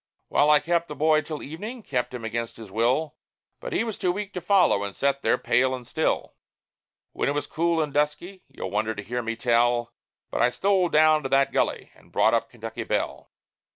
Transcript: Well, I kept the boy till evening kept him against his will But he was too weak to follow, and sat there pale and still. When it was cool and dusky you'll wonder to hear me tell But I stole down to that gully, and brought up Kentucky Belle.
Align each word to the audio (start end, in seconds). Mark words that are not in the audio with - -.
Well, 0.29 0.49
I 0.49 0.59
kept 0.59 0.87
the 0.87 0.95
boy 0.95 1.21
till 1.21 1.43
evening 1.43 1.83
kept 1.83 2.11
him 2.11 2.25
against 2.25 2.57
his 2.57 2.71
will 2.71 3.17
But 3.59 3.71
he 3.71 3.83
was 3.83 3.99
too 3.99 4.11
weak 4.11 4.33
to 4.33 4.41
follow, 4.41 4.81
and 4.83 4.95
sat 4.95 5.21
there 5.21 5.37
pale 5.37 5.75
and 5.75 5.85
still. 5.85 6.33
When 7.11 7.29
it 7.29 7.33
was 7.33 7.45
cool 7.45 7.79
and 7.79 7.93
dusky 7.93 8.41
you'll 8.47 8.71
wonder 8.71 8.95
to 8.95 9.03
hear 9.03 9.21
me 9.21 9.35
tell 9.35 9.93
But 10.31 10.41
I 10.41 10.49
stole 10.49 10.89
down 10.89 11.21
to 11.21 11.29
that 11.29 11.51
gully, 11.53 11.91
and 11.93 12.11
brought 12.11 12.33
up 12.33 12.49
Kentucky 12.49 12.83
Belle. 12.83 13.29